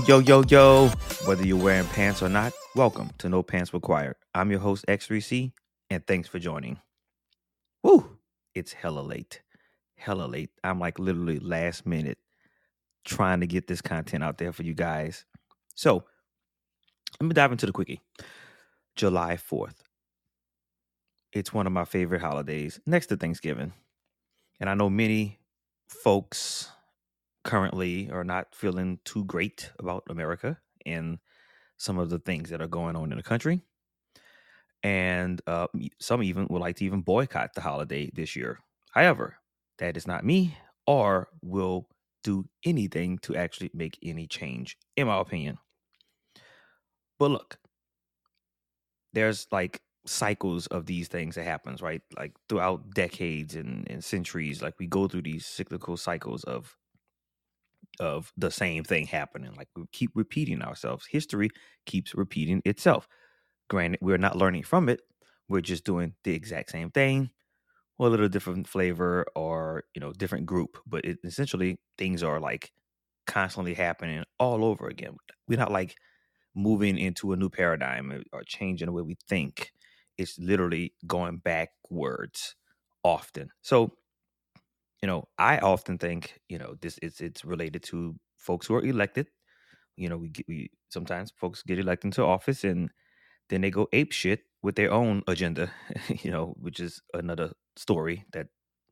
Yo, 0.00 0.18
yo, 0.18 0.42
yo. 0.48 0.90
Whether 1.24 1.46
you're 1.46 1.56
wearing 1.56 1.86
pants 1.86 2.20
or 2.20 2.28
not, 2.28 2.52
welcome 2.74 3.10
to 3.18 3.28
No 3.28 3.44
Pants 3.44 3.72
Required. 3.72 4.16
I'm 4.34 4.50
your 4.50 4.58
host, 4.58 4.84
X3C, 4.88 5.52
and 5.88 6.04
thanks 6.04 6.28
for 6.28 6.40
joining. 6.40 6.80
Woo! 7.84 8.18
It's 8.56 8.72
hella 8.72 9.00
late. 9.00 9.40
Hella 9.94 10.24
late. 10.24 10.50
I'm 10.64 10.80
like 10.80 10.98
literally 10.98 11.38
last 11.38 11.86
minute 11.86 12.18
trying 13.04 13.38
to 13.38 13.46
get 13.46 13.68
this 13.68 13.80
content 13.80 14.24
out 14.24 14.38
there 14.38 14.52
for 14.52 14.64
you 14.64 14.74
guys. 14.74 15.26
So, 15.76 16.02
let 17.20 17.28
me 17.28 17.32
dive 17.32 17.52
into 17.52 17.66
the 17.66 17.72
quickie. 17.72 18.00
July 18.96 19.36
4th. 19.36 19.76
It's 21.32 21.54
one 21.54 21.68
of 21.68 21.72
my 21.72 21.84
favorite 21.84 22.20
holidays 22.20 22.80
next 22.84 23.06
to 23.06 23.16
Thanksgiving. 23.16 23.72
And 24.58 24.68
I 24.68 24.74
know 24.74 24.90
many 24.90 25.38
folks 25.86 26.72
currently 27.44 28.10
are 28.10 28.24
not 28.24 28.54
feeling 28.54 29.00
too 29.04 29.24
great 29.24 29.72
about 29.78 30.04
America 30.08 30.60
and 30.86 31.18
some 31.78 31.98
of 31.98 32.10
the 32.10 32.20
things 32.20 32.50
that 32.50 32.62
are 32.62 32.68
going 32.68 32.96
on 32.96 33.12
in 33.12 33.18
the 33.18 33.24
country. 33.24 33.62
And 34.82 35.40
uh, 35.46 35.68
some 35.98 36.22
even 36.22 36.46
would 36.50 36.60
like 36.60 36.76
to 36.76 36.84
even 36.84 37.00
boycott 37.02 37.54
the 37.54 37.62
holiday 37.62 38.10
this 38.12 38.36
year. 38.36 38.58
However, 38.92 39.38
that 39.78 39.96
is 39.96 40.06
not 40.06 40.24
me 40.24 40.56
or 40.86 41.28
will 41.42 41.88
do 42.22 42.48
anything 42.64 43.18
to 43.18 43.34
actually 43.34 43.70
make 43.72 43.98
any 44.02 44.26
change, 44.26 44.76
in 44.96 45.06
my 45.06 45.18
opinion. 45.18 45.58
But 47.18 47.30
look, 47.32 47.58
there's 49.12 49.46
like 49.52 49.82
cycles 50.06 50.66
of 50.68 50.86
these 50.86 51.08
things 51.08 51.34
that 51.34 51.44
happens, 51.44 51.80
right? 51.80 52.02
Like 52.16 52.32
throughout 52.48 52.90
decades 52.90 53.54
and, 53.54 53.88
and 53.90 54.02
centuries, 54.04 54.62
like 54.62 54.78
we 54.78 54.86
go 54.86 55.08
through 55.08 55.22
these 55.22 55.46
cyclical 55.46 55.96
cycles 55.96 56.44
of 56.44 56.76
of 58.00 58.32
the 58.36 58.50
same 58.50 58.84
thing 58.84 59.06
happening. 59.06 59.54
Like 59.56 59.68
we 59.76 59.84
keep 59.92 60.10
repeating 60.14 60.62
ourselves. 60.62 61.06
History 61.10 61.50
keeps 61.86 62.14
repeating 62.14 62.62
itself. 62.64 63.08
Granted, 63.68 64.00
we're 64.02 64.18
not 64.18 64.36
learning 64.36 64.64
from 64.64 64.88
it. 64.88 65.00
We're 65.48 65.60
just 65.60 65.84
doing 65.84 66.14
the 66.24 66.34
exact 66.34 66.70
same 66.70 66.90
thing, 66.90 67.30
or 67.98 68.08
a 68.08 68.10
little 68.10 68.28
different 68.28 68.68
flavor, 68.68 69.26
or 69.36 69.84
you 69.94 70.00
know, 70.00 70.12
different 70.12 70.46
group. 70.46 70.78
But 70.86 71.04
it, 71.04 71.18
essentially, 71.24 71.78
things 71.98 72.22
are 72.22 72.40
like 72.40 72.72
constantly 73.26 73.74
happening 73.74 74.24
all 74.38 74.64
over 74.64 74.88
again. 74.88 75.16
We're 75.48 75.58
not 75.58 75.72
like 75.72 75.96
moving 76.54 76.98
into 76.98 77.32
a 77.32 77.36
new 77.36 77.50
paradigm 77.50 78.12
eh, 78.12 78.20
or 78.32 78.42
changing 78.44 78.86
the 78.86 78.92
way 78.92 79.02
we 79.02 79.16
think. 79.28 79.72
It's 80.18 80.38
literally 80.38 80.94
going 81.06 81.38
backwards 81.38 82.56
often. 83.04 83.50
So 83.62 83.96
you 85.04 85.06
know, 85.06 85.28
I 85.38 85.58
often 85.58 85.98
think, 85.98 86.40
you 86.48 86.56
know, 86.56 86.76
this 86.80 86.98
it's 87.02 87.20
it's 87.20 87.44
related 87.44 87.82
to 87.90 88.14
folks 88.38 88.66
who 88.66 88.76
are 88.76 88.82
elected. 88.82 89.28
You 89.98 90.08
know, 90.08 90.16
we 90.16 90.30
get 90.30 90.48
we 90.48 90.70
sometimes 90.88 91.30
folks 91.36 91.62
get 91.62 91.78
elected 91.78 92.06
into 92.06 92.24
office 92.24 92.64
and 92.64 92.88
then 93.50 93.60
they 93.60 93.70
go 93.70 93.86
ape 93.92 94.12
shit 94.12 94.44
with 94.62 94.76
their 94.76 94.90
own 94.90 95.22
agenda, 95.28 95.70
you 96.22 96.30
know, 96.30 96.54
which 96.58 96.80
is 96.80 97.02
another 97.12 97.52
story 97.76 98.24
that 98.32 98.46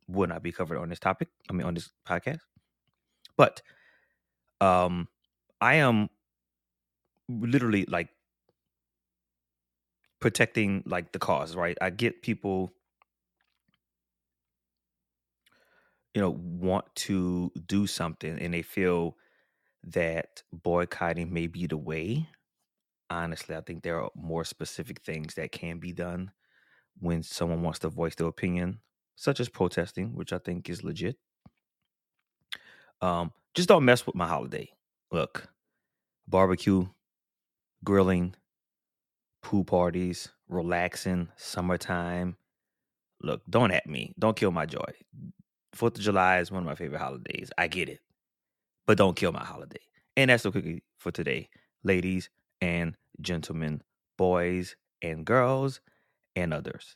would 0.07 0.29
not 0.29 0.43
be 0.43 0.51
covered 0.51 0.77
on 0.77 0.89
this 0.89 0.99
topic. 0.99 1.29
I 1.49 1.53
mean, 1.53 1.65
on 1.65 1.73
this 1.73 1.89
podcast. 2.07 2.41
But 3.35 3.63
um 4.61 5.07
I 5.59 5.77
am 5.77 6.09
literally 7.27 7.85
like 7.85 8.09
protecting 10.19 10.83
like 10.85 11.11
the 11.11 11.17
cause, 11.17 11.55
right? 11.55 11.75
I 11.81 11.89
get 11.89 12.21
people 12.21 12.71
you 16.13 16.21
know 16.21 16.31
want 16.31 16.85
to 16.95 17.51
do 17.67 17.87
something 17.87 18.39
and 18.39 18.53
they 18.53 18.61
feel 18.61 19.17
that 19.83 20.43
boycotting 20.51 21.33
may 21.33 21.47
be 21.47 21.67
the 21.67 21.77
way 21.77 22.27
honestly 23.09 23.55
i 23.55 23.61
think 23.61 23.83
there 23.83 24.01
are 24.01 24.09
more 24.15 24.43
specific 24.43 25.01
things 25.01 25.35
that 25.35 25.51
can 25.51 25.79
be 25.79 25.91
done 25.91 26.31
when 26.99 27.23
someone 27.23 27.61
wants 27.63 27.79
to 27.79 27.89
voice 27.89 28.15
their 28.15 28.27
opinion 28.27 28.79
such 29.15 29.39
as 29.39 29.49
protesting 29.49 30.15
which 30.15 30.33
i 30.33 30.37
think 30.37 30.69
is 30.69 30.83
legit. 30.83 31.17
Um 33.01 33.31
just 33.53 33.69
don't 33.69 33.85
mess 33.85 34.05
with 34.05 34.15
my 34.15 34.27
holiday. 34.27 34.69
Look 35.11 35.47
barbecue 36.27 36.87
grilling 37.83 38.35
pool 39.41 39.63
parties 39.65 40.29
relaxing 40.47 41.29
summertime. 41.37 42.37
Look 43.21 43.41
don't 43.49 43.71
at 43.71 43.87
me. 43.87 44.13
Don't 44.19 44.35
kill 44.37 44.51
my 44.51 44.65
joy 44.65 44.93
Fourth 45.73 45.97
of 45.97 46.03
July 46.03 46.37
is 46.37 46.51
one 46.51 46.61
of 46.61 46.67
my 46.67 46.75
favorite 46.75 46.99
holidays. 46.99 47.49
I 47.57 47.67
get 47.67 47.89
it, 47.89 47.99
but 48.85 48.95
don't 48.95 49.15
kill 49.15 49.31
my 49.31 49.43
holiday. 49.43 49.79
And 50.15 50.29
that's 50.29 50.43
the 50.43 50.51
quickie 50.51 50.83
for 50.99 51.11
today, 51.11 51.49
ladies 51.83 52.29
and 52.61 52.95
gentlemen, 53.19 53.81
boys 54.15 54.75
and 55.01 55.25
girls, 55.25 55.81
and 56.35 56.53
others. 56.53 56.95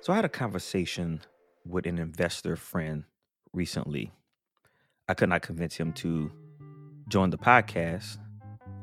So 0.00 0.12
I 0.12 0.16
had 0.16 0.24
a 0.24 0.30
conversation 0.30 1.20
with 1.66 1.86
an 1.86 1.98
investor 1.98 2.56
friend 2.56 3.04
recently. 3.52 4.10
I 5.06 5.12
could 5.12 5.28
not 5.28 5.42
convince 5.42 5.76
him 5.76 5.92
to 5.94 6.32
join 7.08 7.28
the 7.28 7.36
podcast. 7.36 8.16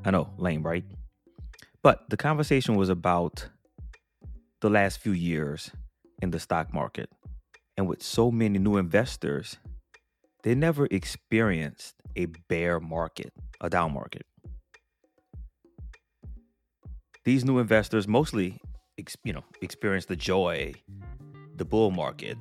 I 0.05 0.11
know, 0.11 0.29
lame, 0.37 0.61
right? 0.61 0.85
But 1.81 2.09
the 2.09 2.17
conversation 2.17 2.75
was 2.75 2.89
about 2.89 3.47
the 4.61 4.69
last 4.69 4.99
few 4.99 5.13
years 5.13 5.71
in 6.21 6.31
the 6.31 6.39
stock 6.39 6.73
market. 6.73 7.09
And 7.77 7.87
with 7.87 8.03
so 8.03 8.29
many 8.29 8.59
new 8.59 8.75
investors, 8.75 9.57
they 10.43 10.55
never 10.55 10.87
experienced 10.91 11.95
a 12.17 12.25
bear 12.49 12.81
market, 12.81 13.31
a 13.61 13.69
down 13.69 13.93
market. 13.93 14.25
These 17.23 17.45
new 17.45 17.59
investors 17.59 18.07
mostly, 18.07 18.59
you 19.23 19.31
know, 19.31 19.43
experience 19.61 20.05
the 20.05 20.15
joy, 20.17 20.73
the 21.55 21.63
bull 21.63 21.91
market, 21.91 22.37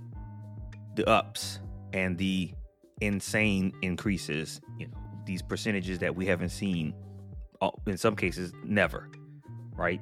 the 0.97 1.09
ups, 1.09 1.61
and 1.93 2.19
the 2.19 2.53
insane 3.01 3.73
increases. 3.83 4.61
You 4.79 4.89
know, 4.89 4.99
these 5.25 5.43
percentages 5.43 6.01
that 6.01 6.17
we 6.17 6.27
haven't 6.27 6.49
seen, 6.49 6.95
uh, 7.61 7.71
in 7.87 7.97
some 7.97 8.17
cases, 8.17 8.53
never 8.65 9.09
right? 9.79 10.01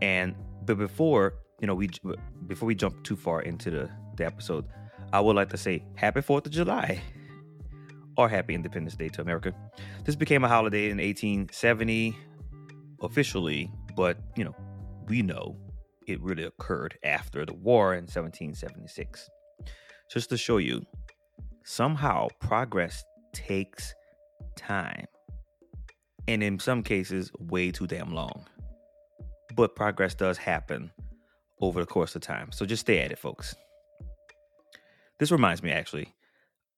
And 0.00 0.34
but 0.64 0.78
before 0.78 1.34
you 1.60 1.66
know 1.66 1.74
we 1.74 1.90
before 2.46 2.66
we 2.66 2.74
jump 2.74 3.02
too 3.02 3.16
far 3.16 3.42
into 3.42 3.70
the 3.70 3.90
the 4.16 4.24
episode, 4.24 4.64
I 5.12 5.20
would 5.20 5.36
like 5.36 5.50
to 5.50 5.58
say 5.58 5.84
Happy 5.96 6.22
Fourth 6.22 6.46
of 6.46 6.52
July 6.52 7.02
or 8.16 8.28
Happy 8.28 8.54
Independence 8.54 8.96
Day 8.96 9.08
to 9.10 9.20
America. 9.20 9.52
This 10.04 10.14
became 10.14 10.44
a 10.44 10.48
holiday 10.48 10.84
in 10.90 10.98
1870 10.98 12.16
officially, 13.02 13.70
but 13.96 14.16
you 14.36 14.44
know 14.44 14.54
we 15.08 15.20
know 15.20 15.56
it 16.06 16.20
really 16.22 16.44
occurred 16.44 16.98
after 17.02 17.44
the 17.44 17.54
war 17.54 17.94
in 17.94 18.04
1776. 18.04 19.28
Just 20.10 20.28
to 20.30 20.36
show 20.36 20.58
you, 20.58 20.82
somehow 21.64 22.28
progress 22.40 23.04
takes 23.32 23.94
time. 24.56 25.06
And 26.28 26.42
in 26.42 26.58
some 26.58 26.82
cases, 26.82 27.30
way 27.38 27.70
too 27.70 27.86
damn 27.86 28.14
long 28.14 28.46
but 29.54 29.74
progress 29.74 30.14
does 30.14 30.38
happen 30.38 30.90
over 31.60 31.80
the 31.80 31.86
course 31.86 32.14
of 32.16 32.22
time. 32.22 32.50
So 32.52 32.66
just 32.66 32.80
stay 32.80 33.00
at 33.00 33.12
it, 33.12 33.18
folks. 33.18 33.54
This 35.18 35.30
reminds 35.30 35.62
me 35.62 35.70
actually, 35.70 36.14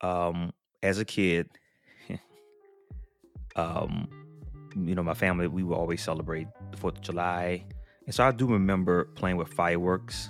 um, 0.03 0.53
as 0.83 0.99
a 0.99 1.05
kid, 1.05 1.49
um, 3.57 4.09
you 4.77 4.95
know, 4.95 5.03
my 5.03 5.15
family, 5.15 5.47
we 5.49 5.63
would 5.63 5.75
always 5.75 6.03
celebrate 6.03 6.47
the 6.71 6.77
4th 6.77 6.97
of 6.97 7.01
July. 7.01 7.65
And 8.05 8.15
so 8.15 8.25
I 8.25 8.31
do 8.31 8.47
remember 8.47 9.07
playing 9.15 9.37
with 9.37 9.49
fireworks. 9.49 10.29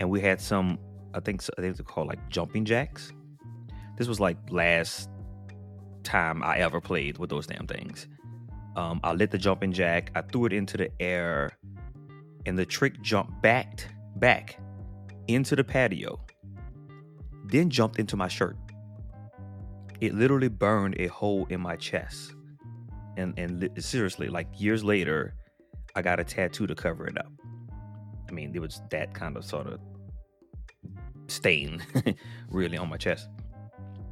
And 0.00 0.10
we 0.10 0.20
had 0.20 0.40
some, 0.40 0.78
I 1.14 1.20
think, 1.20 1.42
I 1.56 1.62
think 1.62 1.76
they're 1.76 1.84
called 1.84 2.08
like 2.08 2.28
jumping 2.28 2.64
jacks. 2.64 3.12
This 3.96 4.08
was 4.08 4.18
like 4.18 4.36
last 4.50 5.08
time 6.02 6.42
I 6.42 6.58
ever 6.58 6.80
played 6.80 7.18
with 7.18 7.30
those 7.30 7.46
damn 7.46 7.66
things. 7.66 8.08
Um, 8.76 9.00
I 9.04 9.12
lit 9.12 9.30
the 9.30 9.38
jumping 9.38 9.72
jack. 9.72 10.10
I 10.14 10.22
threw 10.22 10.46
it 10.46 10.52
into 10.52 10.76
the 10.76 10.90
air, 11.00 11.56
and 12.46 12.58
the 12.58 12.66
trick 12.66 13.00
jumped 13.02 13.40
back, 13.40 13.86
back 14.16 14.58
into 15.28 15.54
the 15.56 15.64
patio. 15.64 16.20
Then 17.46 17.70
jumped 17.70 17.98
into 17.98 18.16
my 18.16 18.28
shirt. 18.28 18.56
It 20.00 20.14
literally 20.14 20.48
burned 20.48 20.96
a 20.98 21.06
hole 21.06 21.46
in 21.50 21.60
my 21.60 21.76
chest, 21.76 22.34
and 23.16 23.38
and 23.38 23.60
li- 23.60 23.70
seriously, 23.78 24.28
like 24.28 24.48
years 24.60 24.82
later, 24.82 25.34
I 25.94 26.02
got 26.02 26.18
a 26.18 26.24
tattoo 26.24 26.66
to 26.66 26.74
cover 26.74 27.06
it 27.06 27.16
up. 27.16 27.30
I 28.28 28.32
mean, 28.32 28.52
there 28.52 28.60
was 28.60 28.82
that 28.90 29.14
kind 29.14 29.36
of 29.36 29.44
sort 29.44 29.68
of 29.68 29.78
stain, 31.28 31.82
really, 32.50 32.76
on 32.76 32.88
my 32.88 32.96
chest. 32.96 33.28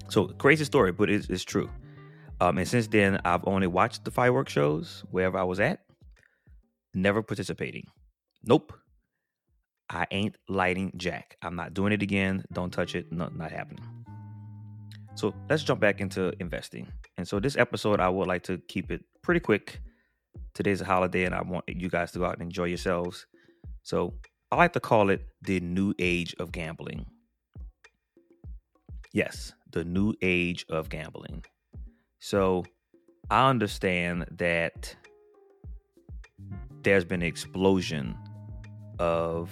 So 0.08 0.28
crazy 0.28 0.64
story, 0.64 0.92
but 0.92 1.10
it's, 1.10 1.28
it's 1.28 1.42
true. 1.42 1.68
Um, 2.42 2.58
and 2.58 2.66
since 2.66 2.88
then, 2.88 3.20
I've 3.24 3.46
only 3.46 3.68
watched 3.68 4.04
the 4.04 4.10
fireworks 4.10 4.52
shows 4.52 5.04
wherever 5.12 5.38
I 5.38 5.44
was 5.44 5.60
at, 5.60 5.78
never 6.92 7.22
participating. 7.22 7.86
Nope. 8.42 8.72
I 9.88 10.08
ain't 10.10 10.34
lighting 10.48 10.90
Jack. 10.96 11.36
I'm 11.40 11.54
not 11.54 11.72
doing 11.72 11.92
it 11.92 12.02
again. 12.02 12.44
Don't 12.52 12.72
touch 12.72 12.96
it. 12.96 13.12
No, 13.12 13.28
not 13.28 13.52
happening. 13.52 13.84
So 15.14 15.32
let's 15.48 15.62
jump 15.62 15.80
back 15.80 16.00
into 16.00 16.32
investing. 16.40 16.88
And 17.16 17.28
so 17.28 17.38
this 17.38 17.56
episode, 17.56 18.00
I 18.00 18.08
would 18.08 18.26
like 18.26 18.42
to 18.44 18.58
keep 18.66 18.90
it 18.90 19.04
pretty 19.22 19.38
quick. 19.38 19.80
Today's 20.52 20.80
a 20.80 20.84
holiday, 20.84 21.22
and 21.22 21.36
I 21.36 21.42
want 21.42 21.66
you 21.68 21.88
guys 21.88 22.10
to 22.10 22.18
go 22.18 22.24
out 22.24 22.34
and 22.34 22.42
enjoy 22.42 22.64
yourselves. 22.64 23.24
So 23.84 24.14
I 24.50 24.56
like 24.56 24.72
to 24.72 24.80
call 24.80 25.10
it 25.10 25.28
the 25.42 25.60
new 25.60 25.94
age 26.00 26.34
of 26.40 26.50
gambling. 26.50 27.06
Yes, 29.12 29.52
the 29.70 29.84
new 29.84 30.14
age 30.20 30.66
of 30.68 30.88
gambling. 30.88 31.44
So 32.24 32.64
I 33.32 33.50
understand 33.50 34.26
that 34.38 34.94
there's 36.84 37.04
been 37.04 37.20
an 37.20 37.26
explosion 37.26 38.16
of 39.00 39.50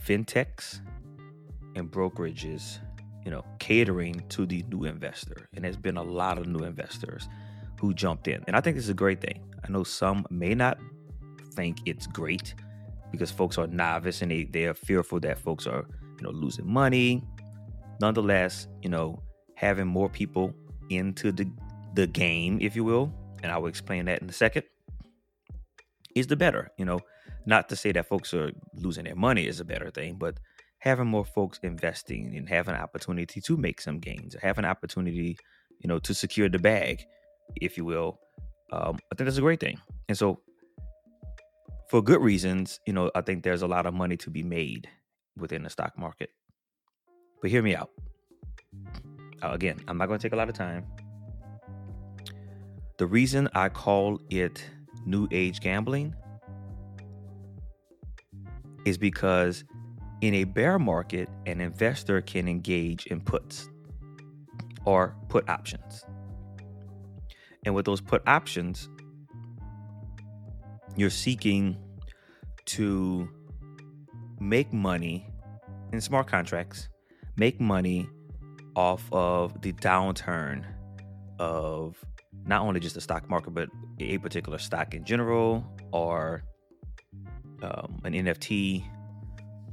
fintechs 0.00 0.80
and 1.74 1.90
brokerages, 1.90 2.78
you 3.26 3.30
know, 3.30 3.44
catering 3.58 4.24
to 4.30 4.46
the 4.46 4.64
new 4.70 4.84
investor. 4.84 5.50
And 5.52 5.66
there's 5.66 5.76
been 5.76 5.98
a 5.98 6.02
lot 6.02 6.38
of 6.38 6.46
new 6.46 6.64
investors 6.64 7.28
who 7.78 7.92
jumped 7.92 8.26
in. 8.26 8.42
And 8.46 8.56
I 8.56 8.62
think 8.62 8.76
this 8.76 8.84
is 8.84 8.90
a 8.90 8.94
great 8.94 9.20
thing. 9.20 9.44
I 9.62 9.70
know 9.70 9.84
some 9.84 10.24
may 10.30 10.54
not 10.54 10.78
think 11.52 11.76
it's 11.84 12.06
great 12.06 12.54
because 13.12 13.30
folks 13.30 13.58
are 13.58 13.66
novice 13.66 14.22
and 14.22 14.30
they, 14.30 14.44
they 14.44 14.64
are 14.64 14.72
fearful 14.72 15.20
that 15.20 15.38
folks 15.38 15.66
are, 15.66 15.84
you 16.16 16.22
know, 16.22 16.30
losing 16.30 16.66
money. 16.66 17.22
Nonetheless, 18.00 18.66
you 18.80 18.88
know, 18.88 19.22
having 19.56 19.86
more 19.86 20.08
people 20.08 20.54
into 20.88 21.32
the 21.32 21.46
the 21.96 22.06
game, 22.06 22.58
if 22.60 22.76
you 22.76 22.84
will, 22.84 23.12
and 23.42 23.50
I 23.50 23.58
will 23.58 23.68
explain 23.68 24.04
that 24.04 24.22
in 24.22 24.28
a 24.28 24.32
second, 24.32 24.64
is 26.14 26.26
the 26.26 26.36
better. 26.36 26.70
You 26.78 26.84
know, 26.84 27.00
not 27.46 27.68
to 27.70 27.76
say 27.76 27.90
that 27.92 28.06
folks 28.06 28.32
are 28.34 28.52
losing 28.74 29.04
their 29.04 29.16
money 29.16 29.46
is 29.46 29.60
a 29.60 29.64
better 29.64 29.90
thing, 29.90 30.16
but 30.18 30.38
having 30.78 31.06
more 31.06 31.24
folks 31.24 31.58
investing 31.62 32.36
and 32.36 32.48
having 32.48 32.74
an 32.74 32.80
opportunity 32.80 33.40
to 33.40 33.56
make 33.56 33.80
some 33.80 33.98
gains, 33.98 34.36
have 34.42 34.58
an 34.58 34.64
opportunity, 34.64 35.36
you 35.80 35.88
know, 35.88 35.98
to 35.98 36.14
secure 36.14 36.48
the 36.48 36.58
bag, 36.58 37.02
if 37.56 37.76
you 37.76 37.84
will. 37.84 38.20
Um, 38.72 38.98
I 39.10 39.16
think 39.16 39.26
that's 39.26 39.38
a 39.38 39.40
great 39.40 39.60
thing. 39.60 39.80
And 40.08 40.18
so 40.18 40.40
for 41.88 42.02
good 42.02 42.20
reasons, 42.20 42.78
you 42.86 42.92
know, 42.92 43.10
I 43.14 43.22
think 43.22 43.42
there's 43.42 43.62
a 43.62 43.66
lot 43.66 43.86
of 43.86 43.94
money 43.94 44.16
to 44.18 44.30
be 44.30 44.42
made 44.42 44.88
within 45.36 45.62
the 45.62 45.70
stock 45.70 45.98
market. 45.98 46.30
But 47.40 47.50
hear 47.50 47.62
me 47.62 47.74
out. 47.74 47.90
Uh, 49.42 49.50
again, 49.50 49.80
I'm 49.88 49.98
not 49.98 50.06
going 50.06 50.18
to 50.18 50.22
take 50.22 50.32
a 50.32 50.36
lot 50.36 50.48
of 50.48 50.54
time. 50.54 50.84
The 52.98 53.06
reason 53.06 53.46
I 53.54 53.68
call 53.68 54.18
it 54.30 54.64
new 55.04 55.28
age 55.30 55.60
gambling 55.60 56.14
is 58.86 58.96
because 58.96 59.64
in 60.22 60.32
a 60.32 60.44
bear 60.44 60.78
market, 60.78 61.28
an 61.44 61.60
investor 61.60 62.22
can 62.22 62.48
engage 62.48 63.04
in 63.06 63.20
puts 63.20 63.68
or 64.86 65.14
put 65.28 65.46
options. 65.50 66.06
And 67.66 67.74
with 67.74 67.84
those 67.84 68.00
put 68.00 68.22
options, 68.26 68.88
you're 70.96 71.10
seeking 71.10 71.76
to 72.64 73.28
make 74.40 74.72
money 74.72 75.28
in 75.92 76.00
smart 76.00 76.28
contracts, 76.28 76.88
make 77.36 77.60
money 77.60 78.08
off 78.74 79.06
of 79.12 79.60
the 79.60 79.74
downturn 79.74 80.64
of 81.38 82.02
not 82.46 82.62
only 82.62 82.80
just 82.80 82.94
the 82.94 83.00
stock 83.00 83.28
market, 83.28 83.50
but 83.50 83.68
a 83.98 84.18
particular 84.18 84.58
stock 84.58 84.94
in 84.94 85.04
general, 85.04 85.64
or 85.92 86.44
um, 87.62 88.00
an 88.04 88.12
NFT, 88.12 88.84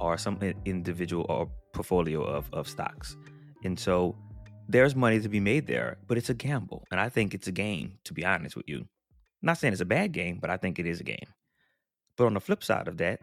or 0.00 0.18
some 0.18 0.38
individual 0.64 1.26
or 1.28 1.48
portfolio 1.72 2.22
of, 2.22 2.52
of 2.52 2.68
stocks. 2.68 3.16
And 3.64 3.78
so 3.78 4.16
there's 4.68 4.96
money 4.96 5.20
to 5.20 5.28
be 5.28 5.40
made 5.40 5.66
there, 5.66 5.98
but 6.06 6.18
it's 6.18 6.30
a 6.30 6.34
gamble. 6.34 6.84
And 6.90 7.00
I 7.00 7.08
think 7.08 7.34
it's 7.34 7.46
a 7.46 7.52
game, 7.52 7.98
to 8.04 8.12
be 8.12 8.24
honest 8.24 8.56
with 8.56 8.68
you. 8.68 8.78
I'm 8.78 9.46
not 9.46 9.58
saying 9.58 9.72
it's 9.72 9.82
a 9.82 9.86
bad 9.86 10.12
game, 10.12 10.38
but 10.40 10.50
I 10.50 10.56
think 10.56 10.78
it 10.78 10.86
is 10.86 11.00
a 11.00 11.04
game. 11.04 11.28
But 12.16 12.26
on 12.26 12.34
the 12.34 12.40
flip 12.40 12.64
side 12.64 12.88
of 12.88 12.96
that, 12.98 13.20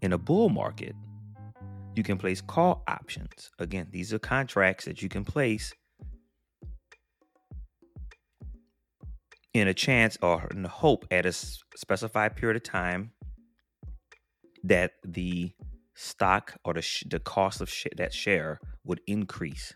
in 0.00 0.12
a 0.12 0.18
bull 0.18 0.48
market, 0.48 0.94
you 1.94 2.02
can 2.02 2.18
place 2.18 2.40
call 2.40 2.82
options. 2.88 3.50
Again, 3.58 3.88
these 3.90 4.12
are 4.12 4.18
contracts 4.18 4.84
that 4.84 5.02
you 5.02 5.08
can 5.08 5.24
place 5.24 5.72
in 9.54 9.68
a 9.68 9.74
chance 9.74 10.16
or 10.22 10.48
in 10.50 10.62
the 10.62 10.68
hope 10.68 11.06
at 11.10 11.26
a 11.26 11.32
specified 11.32 12.36
period 12.36 12.56
of 12.56 12.62
time 12.62 13.12
that 14.64 14.92
the 15.04 15.52
stock 15.94 16.54
or 16.64 16.74
the, 16.74 16.82
sh- 16.82 17.04
the 17.08 17.18
cost 17.18 17.60
of 17.60 17.68
sh- 17.68 17.86
that 17.96 18.14
share 18.14 18.60
would 18.84 19.00
increase 19.06 19.74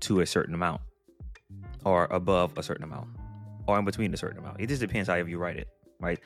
to 0.00 0.20
a 0.20 0.26
certain 0.26 0.54
amount 0.54 0.80
or 1.84 2.06
above 2.10 2.56
a 2.58 2.62
certain 2.62 2.84
amount 2.84 3.08
or 3.66 3.78
in 3.78 3.84
between 3.84 4.12
a 4.12 4.16
certain 4.16 4.38
amount. 4.38 4.60
It 4.60 4.68
just 4.68 4.80
depends 4.80 5.08
however 5.08 5.28
you 5.28 5.38
write 5.38 5.56
it, 5.56 5.68
right? 6.00 6.20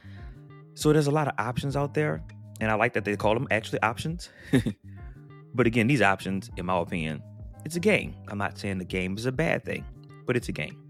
So 0.75 0.93
there's 0.93 1.07
a 1.07 1.13
lot 1.13 1.29
of 1.29 1.35
options 1.39 1.77
out 1.77 1.95
there, 1.95 2.23
and 2.61 2.71
I 2.71 2.75
like 2.75 2.95
that 2.95 3.05
they 3.05 3.17
call 3.17 3.35
them 3.35 3.47
actually 3.51 3.81
options. 3.83 4.31
but 5.55 5.67
again, 5.67 5.87
these 5.87 6.03
options, 6.03 6.51
in 6.57 6.67
my 6.67 6.79
opinion, 6.79 7.23
it's 7.65 7.77
a 7.77 7.81
game. 7.81 8.15
I'm 8.29 8.39
not 8.39 8.59
saying 8.59 8.79
the 8.79 8.85
game 8.85 9.17
is 9.17 9.27
a 9.27 9.33
bad 9.33 9.65
thing, 9.65 9.85
but 10.27 10.37
it's 10.37 10.49
a 10.49 10.53
game. 10.53 10.90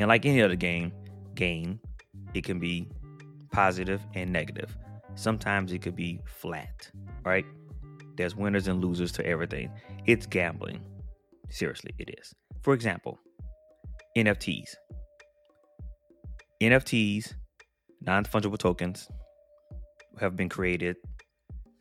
And 0.00 0.08
like 0.08 0.24
any 0.24 0.40
other 0.40 0.56
game, 0.56 0.92
game, 1.34 1.78
it 2.32 2.42
can 2.42 2.58
be 2.58 2.88
positive 3.52 4.00
and 4.14 4.32
negative. 4.32 4.74
Sometimes 5.14 5.72
it 5.72 5.82
could 5.82 5.94
be 5.94 6.20
flat, 6.24 6.90
right? 7.22 7.44
There's 8.16 8.34
winners 8.34 8.66
and 8.66 8.82
losers 8.82 9.12
to 9.12 9.26
everything. 9.26 9.70
It's 10.06 10.24
gambling. 10.26 10.80
Seriously, 11.50 11.92
it 11.98 12.14
is. 12.18 12.32
For 12.62 12.72
example, 12.72 13.18
NFTs. 14.16 14.74
NFTs, 16.62 17.34
non 18.00 18.24
fungible 18.24 18.58
tokens, 18.58 19.06
have 20.18 20.34
been 20.34 20.48
created 20.48 20.96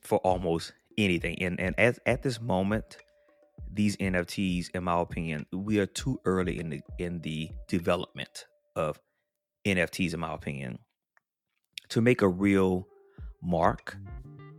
for 0.02 0.18
almost 0.20 0.74
anything. 0.98 1.42
And, 1.42 1.58
and 1.58 1.74
as, 1.80 2.00
at 2.06 2.24
this 2.24 2.42
moment, 2.42 2.98
these 3.72 3.98
NFTs, 3.98 4.70
in 4.74 4.84
my 4.84 5.00
opinion, 5.00 5.46
we 5.52 5.80
are 5.80 5.86
too 5.86 6.20
early 6.26 6.60
in 6.60 6.70
the 6.70 6.82
in 6.98 7.22
the 7.22 7.50
development 7.68 8.46
of 8.76 9.00
NFTs, 9.66 10.14
in 10.14 10.20
my 10.20 10.34
opinion, 10.34 10.80
to 11.90 12.02
make 12.02 12.22
a 12.22 12.28
real 12.28 12.88
mark. 13.42 13.98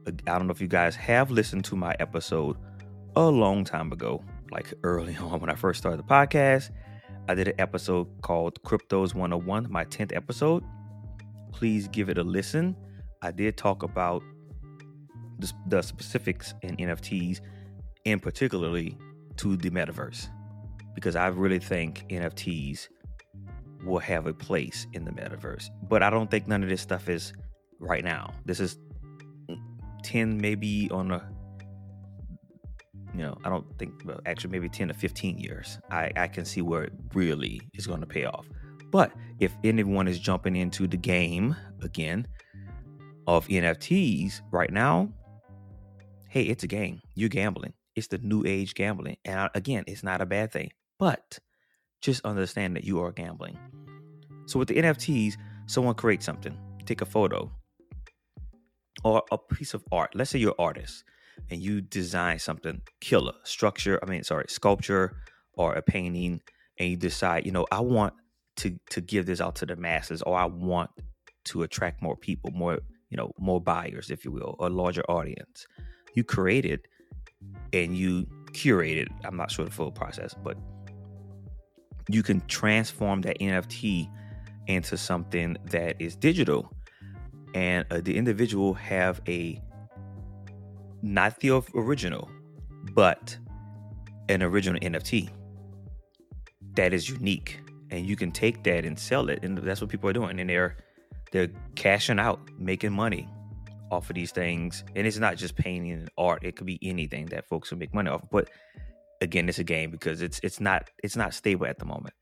I 0.07 0.39
don't 0.39 0.47
know 0.47 0.53
if 0.53 0.61
you 0.61 0.69
guys 0.69 0.97
have 0.97 1.31
listened 1.31 1.65
to 1.67 1.77
my 1.77 1.95
episode 2.01 2.57
a 3.17 3.29
long 3.29 3.65
time 3.65 3.93
ago, 3.93 4.23
like 4.51 4.73
early 4.83 5.17
on 5.21 5.41
when 5.41 5.51
I 5.51 5.55
first 5.55 5.81
started 5.81 5.99
the 5.99 6.05
podcast. 6.05 6.71
I 7.29 7.35
did 7.35 7.49
an 7.49 7.55
episode 7.59 8.09
called 8.23 8.61
Cryptos 8.63 9.15
101, 9.15 9.71
my 9.71 9.85
10th 9.85 10.15
episode. 10.17 10.65
Please 11.53 11.87
give 11.89 12.09
it 12.09 12.19
a 12.19 12.25
listen. 12.25 12.77
I 13.23 13.31
did 13.31 13.57
talk 13.57 13.83
about 13.83 14.23
the, 15.39 15.53
the 15.69 15.83
specifics 15.83 16.55
in 16.63 16.77
NFTs, 16.77 17.41
and 18.07 18.23
particularly 18.23 18.97
to 19.37 19.57
the 19.57 19.71
metaverse, 19.71 20.29
because 20.95 21.17
I 21.17 21.29
really 21.29 21.59
think 21.59 22.07
NFTs 22.11 22.89
will 23.85 23.99
have 23.99 24.27
a 24.27 24.35
place 24.35 24.87
in 24.93 25.05
the 25.05 25.11
metaverse. 25.11 25.71
But 25.89 26.03
I 26.03 26.11
don't 26.11 26.31
think 26.31 26.47
none 26.47 26.63
of 26.63 26.69
this 26.69 26.81
stuff 26.81 27.09
is 27.09 27.33
right 27.79 28.05
now. 28.05 28.35
This 28.45 28.61
is 28.61 28.79
10, 30.03 30.41
maybe 30.41 30.89
on 30.91 31.11
a 31.11 31.31
you 33.15 33.23
know, 33.23 33.37
I 33.45 33.49
don't 33.49 33.67
think, 33.79 34.03
well, 34.05 34.21
actually, 34.27 34.51
maybe 34.51 34.69
10 34.69 34.89
to 34.89 34.95
15 34.95 35.39
years, 35.39 35.79
I, 35.91 36.13
I 36.17 36.29
can 36.29 36.45
see 36.45 36.63
where 36.63 36.85
it 36.85 36.93
really 37.13 37.61
is 37.75 37.87
going 37.87 38.01
to 38.01 38.07
pay 38.07 38.25
off. 38.25 38.47
But 38.91 39.13
if 39.39 39.53
anyone 39.65 40.09
is 40.09 40.19
jumping 40.19 40.57
into 40.57 40.87
the 40.87 40.97
game 40.97 41.57
again 41.83 42.27
of 43.27 43.47
NFTs 43.49 44.41
right 44.51 44.73
now, 44.73 45.09
hey, 46.29 46.43
it's 46.43 46.65
a 46.65 46.67
game. 46.67 47.01
You're 47.15 47.29
gambling. 47.29 47.73
It's 48.01 48.09
the 48.09 48.19
new 48.19 48.45
age 48.47 48.75
gambling. 48.75 49.19
And 49.27 49.51
again, 49.55 49.85
it's 49.87 50.03
not 50.03 50.23
a 50.23 50.27
bad 50.27 50.53
thing, 50.53 50.71
but 50.99 51.39
just 52.01 52.25
understand 52.25 52.77
that 52.77 52.85
you 52.85 53.01
are 53.03 53.13
gambling. 53.13 53.59
So 54.47 54.59
with 54.59 54.69
the 54.69 54.77
NFTs, 54.77 55.35
someone 55.67 55.95
creates 55.95 56.25
something, 56.25 56.57
take 56.87 57.03
a 57.03 57.07
photo 57.07 57.53
or 59.05 59.23
a 59.31 59.37
piece 59.37 59.75
of 59.75 59.85
art. 59.93 60.15
Let's 60.15 60.31
say 60.31 60.39
you're 60.39 60.51
an 60.59 60.65
artist 60.65 61.05
and 61.51 61.61
you 61.61 61.81
design 61.81 62.39
something 62.39 62.81
killer 63.01 63.33
structure 63.45 63.99
i 64.03 64.07
mean 64.07 64.23
sorry 64.23 64.45
sculpture 64.49 65.17
or 65.55 65.75
a 65.75 65.83
painting 65.83 66.41
and 66.79 66.91
you 66.91 66.97
decide 66.97 67.47
you 67.47 67.53
know 67.53 67.67
i 67.71 67.81
want 67.81 68.13
to 68.57 68.79
to 68.91 69.01
give 69.01 69.27
this 69.27 69.41
out 69.41 69.55
to 69.55 69.67
the 69.67 69.77
masses 69.77 70.23
or 70.23 70.37
i 70.37 70.45
want 70.45 70.91
to 71.45 71.63
attract 71.63 72.03
more 72.03 72.17
people 72.17 72.51
more 72.51 72.81
you 73.09 73.17
know 73.17 73.33
more 73.39 73.61
buyers 73.61 74.11
if 74.11 74.25
you 74.25 74.31
will 74.31 74.57
a 74.61 74.69
larger 74.69 75.03
audience 75.09 75.67
you 76.15 76.25
create 76.25 76.65
it 76.65 76.87
and 77.73 77.97
you 77.97 78.27
curate 78.53 78.99
it. 78.99 79.09
I'm 79.25 79.37
not 79.37 79.51
sure 79.51 79.65
the 79.65 79.71
full 79.71 79.93
process 79.93 80.35
but 80.35 80.57
you 82.09 82.23
can 82.23 82.41
transform 82.49 83.21
that 83.23 83.39
nft 83.39 84.09
into 84.67 84.97
something 84.97 85.57
that 85.67 85.97
is 85.99 86.17
digital. 86.17 86.73
And 87.55 87.85
uh, 87.91 88.01
the 88.03 88.17
individual 88.17 88.75
have 88.75 89.21
a 89.27 89.61
not 91.03 91.41
the 91.41 91.63
original, 91.75 92.31
but 92.95 93.37
an 94.29 94.43
original 94.43 94.79
NFT 94.81 95.31
that 96.77 96.93
is 96.93 97.09
unique, 97.09 97.61
and 97.91 98.07
you 98.07 98.17
can 98.17 98.31
take 98.31 98.63
that 98.65 98.85
and 98.85 98.99
sell 98.99 99.29
it, 99.31 99.43
and 99.43 99.59
that's 99.59 99.81
what 99.81 99.91
people 99.91 100.09
are 100.09 100.13
doing, 100.13 100.39
and 100.39 100.49
they're 100.49 100.77
they're 101.33 101.49
cashing 101.75 102.19
out, 102.19 102.41
making 102.59 102.93
money 102.93 103.29
off 103.91 104.11
of 104.11 104.17
these 104.17 104.33
things, 104.33 104.85
and 104.95 105.07
it's 105.07 105.19
not 105.19 105.37
just 105.37 105.57
painting 105.57 105.93
and 105.93 106.11
art; 106.17 106.45
it 106.45 106.57
could 106.57 106.67
be 106.67 106.79
anything 106.83 107.27
that 107.27 107.49
folks 107.49 107.71
will 107.71 107.79
make 107.79 107.95
money 107.95 108.11
off. 108.11 108.25
But 108.31 108.51
again, 109.21 109.49
it's 109.49 109.59
a 109.59 109.65
game 109.65 109.91
because 109.91 110.23
it's 110.23 110.41
it's 110.43 110.61
not 110.61 110.91
it's 111.03 111.17
not 111.17 111.35
stable 111.35 111.67
at 111.67 111.79
the 111.79 111.85
moment. 111.85 112.15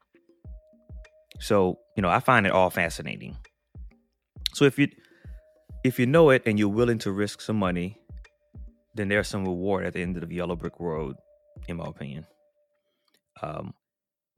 So 1.41 1.79
you 1.97 2.03
know, 2.03 2.09
I 2.09 2.21
find 2.21 2.47
it 2.47 2.53
all 2.53 2.71
fascinating. 2.71 3.37
So 4.55 4.65
if 4.65 4.79
you 4.79 4.89
if 5.85 5.99
you 5.99 6.07
know 6.07 6.31
it 6.31 6.43
and 6.47 6.59
you're 6.59 6.69
willing 6.69 6.99
to 6.99 7.13
risk 7.13 7.41
some 7.41 7.57
money, 7.57 7.97
then 8.95 9.09
there's 9.09 9.29
some 9.29 9.45
reward 9.45 9.87
at 9.87 9.93
the 9.93 10.03
end 10.03 10.17
of 10.17 10.29
the 10.29 10.35
yellow 10.35 10.57
brick 10.57 10.75
road, 10.81 11.17
in 11.69 11.77
my 11.77 11.87
opinion. 11.87 12.27
Um, 13.43 13.75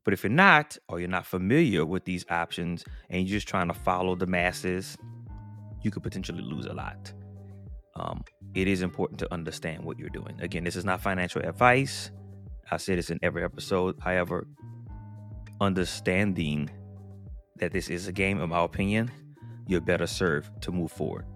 but 0.04 0.14
if 0.14 0.22
you're 0.22 0.30
not, 0.30 0.76
or 0.88 0.99
you're 0.99 1.08
not 1.08 1.26
familiar 1.26 1.84
with 1.84 2.04
these 2.04 2.25
options 2.30 2.84
and 3.08 3.26
you're 3.26 3.37
just 3.37 3.49
trying 3.49 3.68
to 3.68 3.75
follow 3.75 4.14
the 4.14 4.26
masses, 4.26 4.96
you 5.82 5.90
could 5.90 6.02
potentially 6.02 6.42
lose 6.42 6.66
a 6.66 6.72
lot. 6.72 7.12
Um, 8.00 8.25
it 8.54 8.66
is 8.66 8.80
important 8.83 9.19
to 9.21 9.33
understand 9.33 9.85
what 9.85 9.99
you're 9.99 10.09
doing. 10.09 10.35
Again, 10.40 10.64
this 10.64 10.75
is 10.75 10.85
not 10.85 11.02
financial 11.02 11.42
advice. 11.42 12.11
I 12.71 12.78
say 12.78 12.95
this 12.95 13.11
in 13.11 13.19
every 13.23 13.45
episode. 13.45 13.97
However, 14.00 14.47
understanding 15.61 16.71
that 17.57 17.73
this 17.73 17.90
is 17.90 18.09
a 18.09 18.12
game, 18.12 18.40
in 18.40 18.49
my 18.49 18.64
opinion, 18.64 19.11
you're 19.66 19.83
better 19.83 20.07
served 20.07 20.62
to 20.62 20.73
move 20.73 20.90
forward 20.90 21.26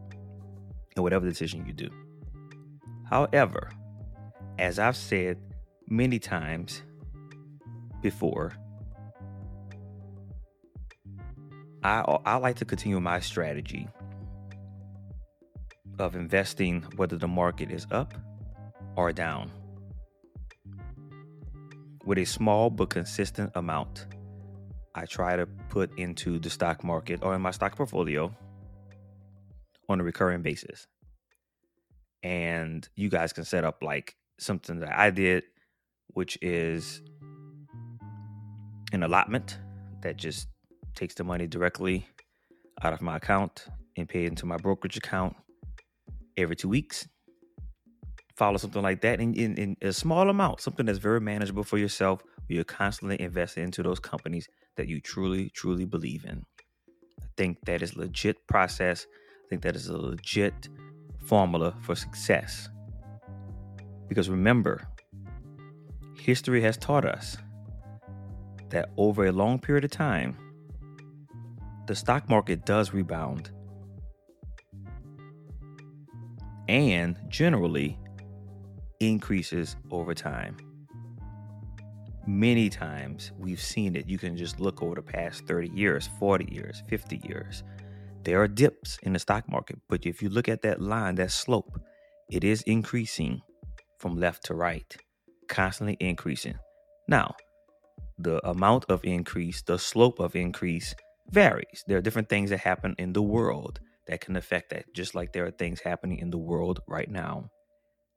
in 0.96 1.02
whatever 1.02 1.28
decision 1.28 1.66
you 1.66 1.72
do. 1.74 1.90
However, 3.10 3.70
as 4.58 4.78
I've 4.78 4.96
said 4.96 5.38
many 5.88 6.18
times 6.18 6.82
before, 8.00 8.52
I, 11.82 12.00
I 12.24 12.36
like 12.36 12.56
to 12.56 12.64
continue 12.64 12.98
my 13.00 13.20
strategy 13.20 13.86
of 15.98 16.14
investing 16.14 16.82
whether 16.96 17.16
the 17.16 17.28
market 17.28 17.70
is 17.70 17.86
up 17.90 18.14
or 18.96 19.12
down 19.12 19.50
with 22.04 22.18
a 22.18 22.24
small 22.24 22.70
but 22.70 22.90
consistent 22.90 23.50
amount. 23.54 24.06
I 24.94 25.06
try 25.06 25.36
to 25.36 25.46
put 25.68 25.96
into 25.98 26.38
the 26.38 26.50
stock 26.50 26.84
market 26.84 27.20
or 27.22 27.34
in 27.34 27.42
my 27.42 27.50
stock 27.50 27.76
portfolio 27.76 28.32
on 29.88 30.00
a 30.00 30.04
recurring 30.04 30.42
basis. 30.42 30.86
And 32.22 32.88
you 32.94 33.08
guys 33.08 33.32
can 33.32 33.44
set 33.44 33.64
up 33.64 33.82
like 33.82 34.16
something 34.38 34.80
that 34.80 34.98
I 34.98 35.10
did, 35.10 35.44
which 36.08 36.38
is 36.40 37.02
an 38.92 39.02
allotment 39.02 39.58
that 40.02 40.16
just 40.16 40.48
takes 40.94 41.14
the 41.14 41.24
money 41.24 41.46
directly 41.46 42.06
out 42.82 42.92
of 42.92 43.02
my 43.02 43.16
account 43.16 43.66
and 43.96 44.08
pay 44.08 44.24
it 44.24 44.28
into 44.28 44.46
my 44.46 44.56
brokerage 44.56 44.96
account 44.96 45.36
every 46.36 46.56
two 46.56 46.68
weeks. 46.68 47.08
Follow 48.36 48.56
something 48.56 48.82
like 48.82 49.00
that 49.02 49.20
in, 49.20 49.34
in, 49.34 49.56
in 49.56 49.76
a 49.82 49.92
small 49.92 50.28
amount, 50.28 50.60
something 50.60 50.86
that's 50.86 50.98
very 50.98 51.20
manageable 51.20 51.62
for 51.62 51.78
yourself, 51.78 52.22
where 52.46 52.56
you're 52.56 52.64
constantly 52.64 53.20
investing 53.20 53.64
into 53.64 53.82
those 53.82 54.00
companies 54.00 54.48
that 54.76 54.88
you 54.88 55.00
truly, 55.00 55.50
truly 55.50 55.84
believe 55.84 56.24
in. 56.24 56.44
I 57.22 57.26
think 57.36 57.58
that 57.66 57.82
is 57.82 57.96
legit 57.96 58.46
process. 58.48 59.06
I 59.44 59.48
think 59.48 59.62
that 59.62 59.76
is 59.76 59.88
a 59.88 59.96
legit 59.96 60.68
formula 61.24 61.74
for 61.80 61.94
success. 61.94 62.68
Because 64.08 64.28
remember, 64.28 64.86
history 66.18 66.60
has 66.62 66.76
taught 66.76 67.04
us 67.04 67.36
that 68.70 68.90
over 68.96 69.26
a 69.26 69.32
long 69.32 69.58
period 69.58 69.84
of 69.84 69.90
time, 69.90 70.36
the 71.86 71.94
stock 71.94 72.28
market 72.28 72.64
does 72.64 72.92
rebound. 72.92 73.50
And 76.68 77.18
generally 77.28 77.98
increases 79.00 79.76
over 79.90 80.14
time. 80.14 80.56
Many 82.26 82.70
times 82.70 83.32
we've 83.38 83.60
seen 83.60 83.96
it. 83.96 84.08
You 84.08 84.18
can 84.18 84.36
just 84.36 84.58
look 84.60 84.82
over 84.82 84.94
the 84.94 85.02
past 85.02 85.46
30 85.46 85.68
years, 85.74 86.08
40 86.18 86.52
years, 86.52 86.82
50 86.88 87.20
years. 87.24 87.62
There 88.22 88.40
are 88.40 88.48
dips 88.48 88.98
in 89.02 89.12
the 89.12 89.18
stock 89.18 89.46
market, 89.48 89.78
but 89.88 90.06
if 90.06 90.22
you 90.22 90.30
look 90.30 90.48
at 90.48 90.62
that 90.62 90.80
line, 90.80 91.16
that 91.16 91.30
slope, 91.30 91.78
it 92.30 92.42
is 92.42 92.62
increasing 92.62 93.42
from 93.98 94.18
left 94.18 94.44
to 94.46 94.54
right, 94.54 94.96
constantly 95.48 95.98
increasing. 96.00 96.54
Now, 97.06 97.34
the 98.18 98.46
amount 98.48 98.86
of 98.88 99.04
increase, 99.04 99.60
the 99.60 99.78
slope 99.78 100.20
of 100.20 100.34
increase 100.34 100.94
varies. 101.30 101.84
There 101.86 101.98
are 101.98 102.02
different 102.02 102.30
things 102.30 102.48
that 102.48 102.60
happen 102.60 102.94
in 102.98 103.12
the 103.12 103.22
world 103.22 103.80
that 104.06 104.20
can 104.20 104.36
affect 104.36 104.70
that, 104.70 104.92
just 104.94 105.14
like 105.14 105.32
there 105.32 105.46
are 105.46 105.50
things 105.50 105.80
happening 105.80 106.18
in 106.18 106.30
the 106.30 106.38
world 106.38 106.80
right 106.88 107.10
now 107.10 107.50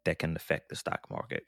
that 0.05 0.19
can 0.19 0.35
affect 0.35 0.69
the 0.69 0.75
stock 0.75 1.01
market 1.09 1.43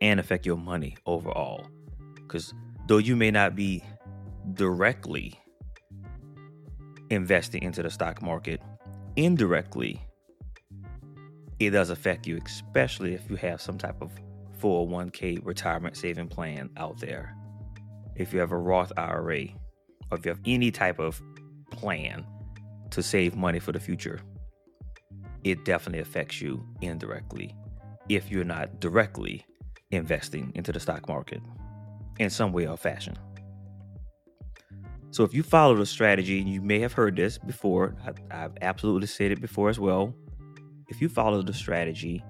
and 0.00 0.18
affect 0.18 0.44
your 0.46 0.56
money 0.56 0.96
overall. 1.06 1.66
Because 2.14 2.52
though 2.86 2.98
you 2.98 3.16
may 3.16 3.30
not 3.30 3.54
be 3.54 3.82
directly 4.54 5.38
investing 7.10 7.62
into 7.62 7.82
the 7.82 7.90
stock 7.90 8.22
market, 8.22 8.60
indirectly, 9.16 10.00
it 11.58 11.70
does 11.70 11.90
affect 11.90 12.26
you, 12.26 12.38
especially 12.44 13.14
if 13.14 13.28
you 13.30 13.36
have 13.36 13.60
some 13.60 13.78
type 13.78 14.00
of 14.00 14.10
401k 14.60 15.40
retirement 15.44 15.96
saving 15.96 16.28
plan 16.28 16.70
out 16.76 16.98
there. 16.98 17.36
If 18.16 18.32
you 18.32 18.40
have 18.40 18.52
a 18.52 18.56
Roth 18.56 18.92
IRA, 18.96 19.44
or 20.10 20.18
if 20.18 20.24
you 20.24 20.30
have 20.30 20.40
any 20.44 20.70
type 20.70 20.98
of 20.98 21.22
plan 21.72 22.24
to 22.90 23.02
save 23.02 23.34
money 23.34 23.58
for 23.58 23.72
the 23.72 23.80
future, 23.80 24.20
it 25.44 25.64
definitely 25.64 26.00
affects 26.00 26.40
you 26.40 26.64
indirectly 26.80 27.54
if 28.08 28.30
you're 28.30 28.44
not 28.44 28.80
directly 28.80 29.44
investing 29.90 30.52
into 30.54 30.72
the 30.72 30.80
stock 30.80 31.08
market 31.08 31.40
in 32.18 32.30
some 32.30 32.52
way 32.52 32.66
or 32.66 32.76
fashion. 32.76 33.16
So, 35.10 35.24
if 35.24 35.34
you 35.34 35.42
follow 35.42 35.74
the 35.74 35.84
strategy, 35.84 36.40
and 36.40 36.48
you 36.48 36.62
may 36.62 36.78
have 36.80 36.94
heard 36.94 37.16
this 37.16 37.36
before, 37.36 37.94
I, 38.30 38.36
have 38.36 38.52
absolutely 38.62 39.08
said 39.08 39.30
it 39.30 39.42
before 39.42 39.68
as 39.68 39.78
well. 39.78 40.14
If 40.88 41.02
you 41.02 41.08
follow 41.10 41.42
the 41.42 41.52
strategy 41.52 42.24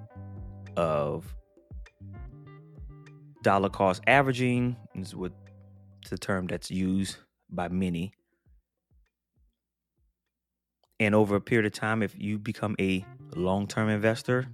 of 0.76 1.32
dollar 3.42 3.68
cost 3.68 4.02
averaging 4.06 4.76
is 4.94 5.14
what 5.14 5.32
the 6.10 6.18
term 6.18 6.46
that's 6.46 6.70
used 6.70 7.16
by 7.50 7.68
many. 7.68 8.12
And 11.02 11.16
over 11.16 11.34
a 11.34 11.40
period 11.40 11.66
of 11.66 11.72
time, 11.72 12.00
if 12.00 12.14
you 12.16 12.38
become 12.38 12.76
a 12.78 13.04
long 13.34 13.66
term 13.66 13.88
investor, 13.88 14.46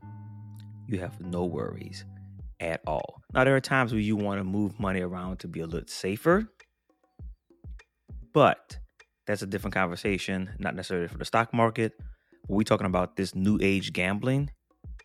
you 0.86 0.98
have 0.98 1.20
no 1.20 1.44
worries 1.44 2.06
at 2.58 2.80
all. 2.86 3.20
Now, 3.34 3.44
there 3.44 3.54
are 3.54 3.60
times 3.60 3.92
where 3.92 4.00
you 4.00 4.16
want 4.16 4.40
to 4.40 4.44
move 4.44 4.80
money 4.80 5.02
around 5.02 5.40
to 5.40 5.46
be 5.46 5.60
a 5.60 5.66
little 5.66 5.86
safer, 5.86 6.48
but 8.32 8.78
that's 9.26 9.42
a 9.42 9.46
different 9.46 9.74
conversation, 9.74 10.48
not 10.58 10.74
necessarily 10.74 11.06
for 11.08 11.18
the 11.18 11.26
stock 11.26 11.52
market. 11.52 11.92
We're 12.48 12.62
talking 12.62 12.86
about 12.86 13.16
this 13.16 13.34
new 13.34 13.58
age 13.60 13.92
gambling. 13.92 14.48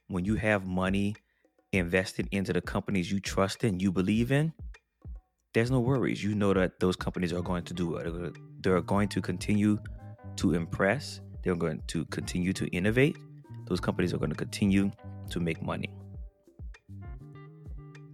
When 0.07 0.23
you 0.23 0.35
have 0.35 0.65
money 0.65 1.17
invested 1.73 2.29
into 2.31 2.53
the 2.53 2.61
companies 2.61 3.11
you 3.11 3.19
trust 3.19 3.65
in, 3.65 3.81
you 3.81 3.91
believe 3.91 4.31
in, 4.31 4.53
there's 5.53 5.69
no 5.69 5.81
worries. 5.81 6.23
You 6.23 6.35
know 6.35 6.53
that 6.53 6.79
those 6.79 6.95
companies 6.95 7.33
are 7.33 7.41
going 7.41 7.65
to 7.65 7.73
do 7.73 7.97
it. 7.97 8.33
They're 8.61 8.79
going 8.79 9.09
to 9.09 9.21
continue 9.21 9.77
to 10.37 10.53
impress. 10.53 11.19
They're 11.43 11.55
going 11.55 11.81
to 11.87 12.05
continue 12.05 12.53
to 12.53 12.67
innovate. 12.67 13.17
Those 13.67 13.79
companies 13.79 14.13
are 14.13 14.17
going 14.17 14.31
to 14.31 14.35
continue 14.35 14.91
to 15.29 15.39
make 15.39 15.61
money. 15.61 15.89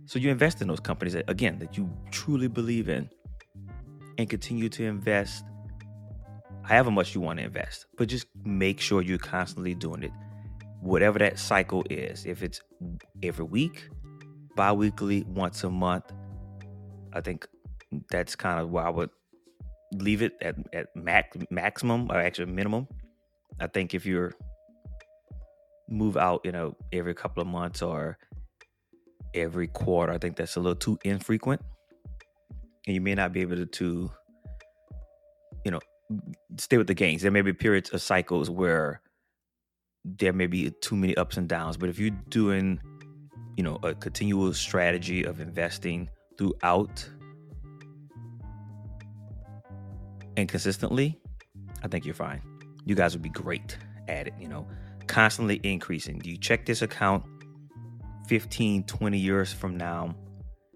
So 0.06 0.18
you 0.18 0.32
invest 0.32 0.62
in 0.62 0.68
those 0.68 0.80
companies 0.80 1.14
that, 1.14 1.30
again 1.30 1.60
that 1.60 1.78
you 1.78 1.90
truly 2.12 2.48
believe 2.48 2.90
in 2.90 3.10
and 4.18 4.30
continue 4.30 4.68
to 4.70 4.84
invest 4.84 5.44
however 6.64 6.92
much 6.92 7.14
you 7.14 7.22
want 7.22 7.40
to 7.40 7.46
invest. 7.46 7.86
But 7.98 8.10
just 8.10 8.28
make 8.44 8.80
sure 8.80 9.02
you're 9.02 9.18
constantly 9.18 9.76
doing 9.76 10.04
it 10.04 10.12
whatever 10.82 11.20
that 11.20 11.40
cycle 11.40 11.84
is. 11.90 12.26
If 12.26 12.44
it's 12.44 12.62
every 13.24 13.46
week, 13.46 13.90
bi 14.56 14.72
weekly, 14.72 15.24
once 15.28 15.64
a 15.64 15.70
month, 15.70 16.12
I 17.14 17.22
think 17.22 17.48
that's 18.10 18.36
kind 18.36 18.60
of 18.60 18.70
where 18.70 18.86
I 18.86 18.90
would 18.90 19.10
leave 19.94 20.22
it 20.22 20.34
at, 20.42 20.56
at 20.74 20.88
max, 20.96 21.38
maximum 21.50 22.12
or 22.12 22.18
actually 22.18 22.52
minimum. 22.52 22.88
I 23.62 23.68
think 23.68 23.94
if 23.94 24.06
you're 24.06 24.34
move 25.90 26.18
out, 26.18 26.42
you 26.44 26.52
know, 26.52 26.76
every 26.92 27.14
couple 27.14 27.42
of 27.42 27.48
months 27.48 27.82
or 27.82 28.18
every 29.34 29.68
quarter, 29.68 30.14
I 30.14 30.18
think 30.18 30.36
that's 30.36 30.56
a 30.56 30.60
little 30.60 30.76
too 30.76 30.98
infrequent. 31.04 31.62
And 32.86 32.94
you 32.96 33.02
may 33.02 33.16
not 33.16 33.34
be 33.34 33.42
able 33.42 33.58
to, 33.58 33.66
to 33.66 34.12
you 35.66 35.72
know, 35.72 35.80
stay 36.58 36.78
with 36.78 36.88
the 36.88 36.94
gains. 36.94 37.22
There 37.22 37.32
may 37.32 37.42
be 37.42 37.54
periods 37.54 37.90
of 37.92 38.02
cycles 38.02 38.50
where 38.50 39.02
there 40.06 40.34
may 40.34 40.48
be 40.48 40.72
too 40.82 40.96
many 40.96 41.16
ups 41.18 41.38
and 41.38 41.48
downs, 41.48 41.78
but 41.78 41.90
if 41.90 42.00
you're 42.00 42.18
doing, 42.30 42.80
you 43.58 43.64
know, 43.64 43.78
a 43.84 43.94
continual 43.94 44.54
strategy 44.54 45.24
of 45.24 45.40
investing 45.40 46.10
throughout 46.38 47.08
and 50.38 50.48
consistently, 50.48 51.20
I 51.84 51.88
think 51.88 52.06
you're 52.06 52.16
fine. 52.16 52.42
You 52.86 52.96
guys 52.96 53.14
would 53.14 53.22
be 53.22 53.30
great 53.30 53.78
at 54.08 54.28
it, 54.28 54.34
you 54.40 54.48
know, 54.48 54.68
constantly 55.08 55.60
increasing. 55.64 56.20
Do 56.20 56.30
you 56.30 56.38
check 56.38 56.66
this 56.66 56.82
account 56.82 57.24
15, 58.28 58.84
20 58.84 59.18
years 59.18 59.52
from 59.52 59.78
now 59.78 60.16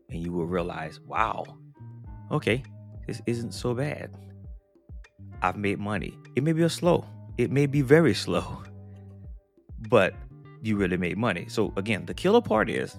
and 0.10 0.22
you 0.22 0.32
will 0.32 0.46
realize, 0.46 1.00
wow, 1.02 1.44
okay, 2.32 2.64
this 3.08 3.22
isn't 3.26 3.54
so 3.54 3.74
bad. 3.74 4.16
I've 5.42 5.58
made 5.58 5.80
money. 5.80 6.18
It 6.36 6.44
may 6.44 6.54
be 6.54 6.64
a 6.64 6.70
slow, 6.70 7.06
it 7.38 7.52
may 7.52 7.66
be 7.66 7.82
very 7.82 8.14
slow, 8.26 8.64
but 9.90 10.14
you 10.62 10.78
really 10.78 10.98
made 10.98 11.18
money. 11.18 11.46
So, 11.50 11.74
again, 11.76 12.06
the 12.06 12.14
killer 12.14 12.42
part 12.42 12.70
is 12.70 12.96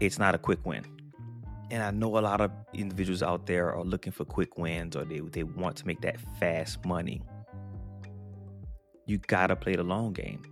it's 0.00 0.18
not 0.18 0.34
a 0.34 0.38
quick 0.38 0.64
win. 0.66 0.84
And 1.72 1.82
I 1.82 1.90
know 1.90 2.18
a 2.18 2.20
lot 2.20 2.42
of 2.42 2.50
individuals 2.74 3.22
out 3.22 3.46
there 3.46 3.74
are 3.74 3.82
looking 3.82 4.12
for 4.12 4.26
quick 4.26 4.58
wins 4.58 4.94
or 4.94 5.06
they, 5.06 5.20
they 5.20 5.42
want 5.42 5.74
to 5.76 5.86
make 5.86 6.02
that 6.02 6.20
fast 6.38 6.84
money. 6.84 7.22
You 9.06 9.16
gotta 9.16 9.56
play 9.56 9.74
the 9.74 9.82
long 9.82 10.12
game. 10.12 10.42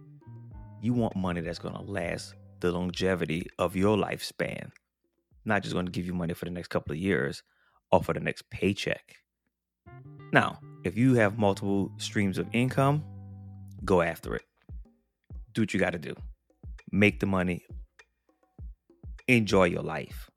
You 0.80 0.94
want 0.94 1.14
money 1.14 1.42
that's 1.42 1.58
gonna 1.58 1.82
last 1.82 2.34
the 2.60 2.72
longevity 2.72 3.46
of 3.58 3.76
your 3.76 3.98
lifespan, 3.98 4.70
not 5.44 5.62
just 5.62 5.74
gonna 5.74 5.90
give 5.90 6.06
you 6.06 6.14
money 6.14 6.32
for 6.32 6.46
the 6.46 6.50
next 6.52 6.68
couple 6.68 6.92
of 6.92 6.98
years 6.98 7.42
or 7.92 8.02
for 8.02 8.14
the 8.14 8.20
next 8.20 8.48
paycheck. 8.48 9.16
Now, 10.32 10.58
if 10.84 10.96
you 10.96 11.16
have 11.16 11.38
multiple 11.38 11.92
streams 11.98 12.38
of 12.38 12.46
income, 12.54 13.04
go 13.84 14.00
after 14.00 14.34
it. 14.36 14.44
Do 15.52 15.60
what 15.60 15.74
you 15.74 15.80
got 15.80 15.90
to 15.90 15.98
do. 15.98 16.14
Make 16.90 17.20
the 17.20 17.26
money. 17.26 17.62
Enjoy 19.28 19.64
your 19.64 19.82
life. 19.82 20.29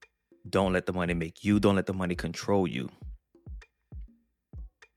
Don't 0.50 0.74
let 0.74 0.86
the 0.86 0.94
money 0.94 1.14
make 1.14 1.44
you, 1.44 1.60
don't 1.60 1.76
let 1.76 1.86
the 1.86 1.94
money 1.94 2.16
control 2.16 2.68
you. 2.68 2.90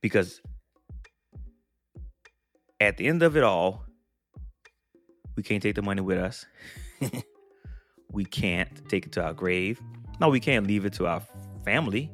Because 0.03 0.41
at 2.81 2.97
the 2.97 3.07
end 3.07 3.23
of 3.23 3.37
it 3.37 3.43
all, 3.43 3.85
we 5.37 5.43
can't 5.43 5.62
take 5.62 5.75
the 5.75 5.83
money 5.83 6.00
with 6.00 6.19
us. 6.19 6.47
we 8.11 8.25
can't 8.25 8.88
take 8.88 9.07
it 9.07 9.12
to 9.12 9.23
our 9.23 9.35
grave. 9.35 9.81
No, 10.21 10.29
we 10.29 10.41
can't 10.41 10.67
leave 10.67 10.85
it 10.85 10.95
to 10.95 11.07
our 11.07 11.23
family. 11.65 12.11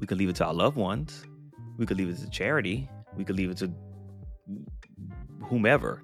We 0.00 0.06
can 0.06 0.18
leave 0.18 0.28
it 0.28 0.36
to 0.36 0.46
our 0.46 0.54
loved 0.54 0.76
ones. 0.76 1.24
We 1.78 1.86
could 1.86 1.96
leave 1.96 2.08
it 2.08 2.18
to 2.18 2.30
charity. 2.30 2.88
We 3.16 3.24
could 3.24 3.36
leave 3.36 3.50
it 3.50 3.58
to 3.58 3.72
whomever. 5.44 6.02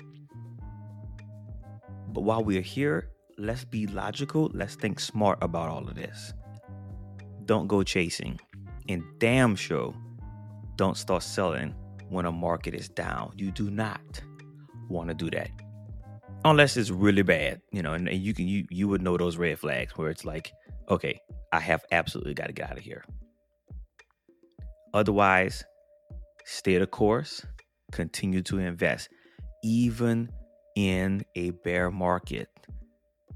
But 2.08 2.22
while 2.22 2.42
we're 2.42 2.60
here, 2.60 3.10
let's 3.40 3.64
be 3.64 3.86
logical. 3.86 4.50
Let's 4.52 4.74
think 4.74 5.00
smart 5.00 5.38
about 5.40 5.70
all 5.70 5.88
of 5.88 5.94
this. 5.94 6.34
Don't 7.46 7.66
go 7.66 7.82
chasing. 7.82 8.38
And 8.88 9.02
damn 9.18 9.56
sure, 9.56 9.94
don't 10.76 10.96
start 10.96 11.22
selling 11.22 11.74
when 12.10 12.26
a 12.26 12.32
market 12.32 12.74
is 12.74 12.88
down. 12.88 13.32
You 13.36 13.50
do 13.50 13.70
not 13.70 14.20
want 14.88 15.08
to 15.08 15.14
do 15.14 15.30
that. 15.30 15.50
Unless 16.44 16.76
it's 16.76 16.90
really 16.90 17.22
bad, 17.22 17.60
you 17.72 17.82
know, 17.82 17.94
and, 17.94 18.08
and 18.08 18.18
you 18.18 18.32
can 18.34 18.48
you 18.48 18.66
you 18.70 18.88
would 18.88 19.02
know 19.02 19.16
those 19.16 19.36
red 19.36 19.58
flags 19.58 19.92
where 19.96 20.10
it's 20.10 20.24
like, 20.24 20.52
okay, 20.88 21.20
I 21.52 21.60
have 21.60 21.84
absolutely 21.92 22.34
got 22.34 22.46
to 22.46 22.52
get 22.52 22.70
out 22.70 22.78
of 22.78 22.84
here. 22.84 23.04
Otherwise, 24.94 25.64
stay 26.44 26.78
the 26.78 26.86
course, 26.86 27.44
continue 27.92 28.42
to 28.42 28.58
invest, 28.58 29.08
even 29.62 30.30
in 30.76 31.22
a 31.36 31.50
bear 31.50 31.90
market, 31.90 32.48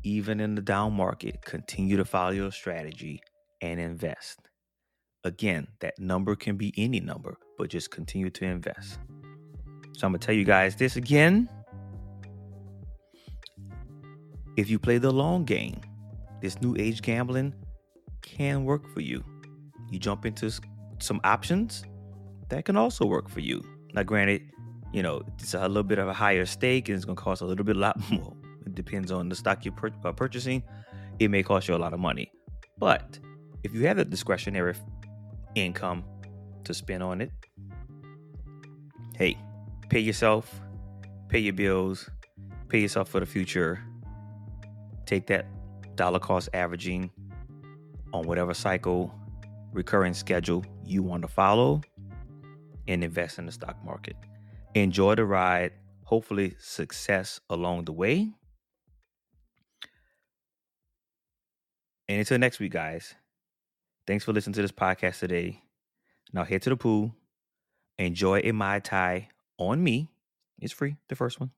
even 0.04 0.38
in 0.38 0.54
the 0.54 0.62
down 0.62 0.92
market, 0.92 1.42
continue 1.44 1.96
to 1.96 2.04
follow 2.04 2.30
your 2.30 2.52
strategy 2.52 3.20
and 3.60 3.80
invest. 3.80 4.38
Again, 5.24 5.66
that 5.80 5.98
number 5.98 6.36
can 6.36 6.56
be 6.56 6.72
any 6.76 7.00
number, 7.00 7.36
but 7.58 7.70
just 7.70 7.90
continue 7.90 8.30
to 8.30 8.44
invest. 8.44 8.98
So 9.96 10.06
I'm 10.06 10.12
going 10.12 10.20
to 10.20 10.26
tell 10.26 10.34
you 10.34 10.44
guys 10.44 10.76
this 10.76 10.96
again. 10.96 11.48
If 14.56 14.68
you 14.70 14.78
play 14.78 14.98
the 14.98 15.10
long 15.10 15.44
game, 15.44 15.80
this 16.40 16.60
new 16.60 16.76
age 16.78 17.00
gambling 17.00 17.54
can 18.22 18.64
work 18.64 18.86
for 18.92 19.00
you. 19.00 19.24
You 19.90 19.98
jump 19.98 20.26
into 20.26 20.52
some 20.98 21.20
options, 21.24 21.84
that 22.50 22.66
can 22.66 22.76
also 22.76 23.06
work 23.06 23.28
for 23.28 23.40
you. 23.40 23.64
Now, 23.94 24.02
granted, 24.02 24.42
you 24.92 25.02
know, 25.02 25.22
it's 25.38 25.54
a 25.54 25.66
little 25.66 25.82
bit 25.82 25.98
of 25.98 26.08
a 26.08 26.12
higher 26.12 26.44
stake 26.44 26.88
and 26.88 26.96
it's 26.96 27.04
going 27.04 27.16
to 27.16 27.22
cost 27.22 27.40
a 27.42 27.46
little 27.46 27.64
bit 27.64 27.76
a 27.76 27.80
lot 27.80 27.98
more. 28.10 28.36
Depends 28.74 29.10
on 29.12 29.28
the 29.28 29.34
stock 29.34 29.64
you're 29.64 29.74
pur- 29.74 29.90
uh, 30.04 30.12
purchasing. 30.12 30.62
It 31.18 31.30
may 31.30 31.42
cost 31.42 31.68
you 31.68 31.74
a 31.74 31.78
lot 31.78 31.92
of 31.92 32.00
money. 32.00 32.30
But 32.78 33.18
if 33.62 33.74
you 33.74 33.86
have 33.86 33.96
the 33.96 34.04
discretionary 34.04 34.74
income 35.54 36.04
to 36.64 36.74
spend 36.74 37.02
on 37.02 37.20
it, 37.20 37.30
hey, 39.16 39.38
pay 39.88 40.00
yourself, 40.00 40.60
pay 41.28 41.38
your 41.38 41.52
bills, 41.52 42.10
pay 42.68 42.80
yourself 42.80 43.08
for 43.08 43.20
the 43.20 43.26
future. 43.26 43.80
Take 45.06 45.26
that 45.28 45.46
dollar 45.96 46.18
cost 46.18 46.48
averaging 46.52 47.10
on 48.12 48.26
whatever 48.26 48.54
cycle 48.54 49.14
recurring 49.72 50.14
schedule 50.14 50.64
you 50.84 51.02
want 51.02 51.22
to 51.22 51.28
follow 51.28 51.80
and 52.88 53.02
invest 53.04 53.38
in 53.38 53.46
the 53.46 53.52
stock 53.52 53.76
market. 53.84 54.16
Enjoy 54.74 55.14
the 55.14 55.24
ride. 55.24 55.72
Hopefully, 56.04 56.54
success 56.58 57.40
along 57.50 57.84
the 57.84 57.92
way. 57.92 58.32
And 62.08 62.18
until 62.18 62.38
next 62.38 62.60
week, 62.60 62.72
guys, 62.72 63.14
thanks 64.06 64.24
for 64.24 64.32
listening 64.32 64.54
to 64.54 64.62
this 64.62 64.72
podcast 64.72 65.20
today. 65.20 65.62
Now 66.32 66.44
head 66.44 66.62
to 66.62 66.70
the 66.70 66.76
pool, 66.76 67.14
enjoy 67.98 68.40
a 68.44 68.52
Mai 68.52 68.80
Tai 68.80 69.28
on 69.58 69.82
me. 69.82 70.10
It's 70.58 70.72
free, 70.72 70.96
the 71.08 71.16
first 71.16 71.40
one. 71.40 71.50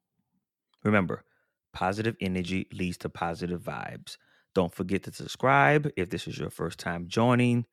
Remember, 0.85 1.25
positive 1.73 2.17
energy 2.21 2.69
leads 2.73 2.97
to 2.99 3.09
positive 3.09 3.63
vibes. 3.63 4.17
Don't 4.55 4.75
forget 4.75 5.03
to 5.05 5.13
subscribe 5.13 5.91
if 5.97 6.11
this 6.11 6.27
is 6.27 6.39
your 6.39 6.51
first 6.51 6.79
time 6.79 7.09
joining. 7.09 7.67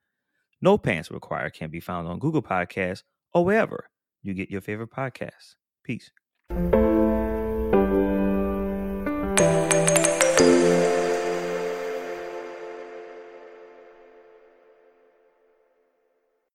No 0.62 0.78
Pants 0.78 1.12
Required 1.12 1.54
can 1.54 1.70
be 1.70 1.80
found 1.80 2.08
on 2.08 2.20
Google 2.20 2.42
Podcasts 2.42 3.04
or 3.34 3.46
wherever 3.46 3.90
you 4.22 4.34
get 4.34 4.50
your 4.50 4.62
favorite 4.62 4.92
podcasts. 4.92 5.56
Peace. 5.84 6.12